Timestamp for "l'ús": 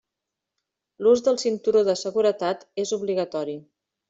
1.05-1.21